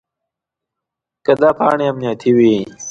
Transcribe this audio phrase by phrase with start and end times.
[1.25, 2.55] که دا پاڼې امنیتي وي.